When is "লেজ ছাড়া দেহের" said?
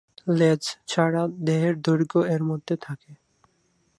0.31-1.75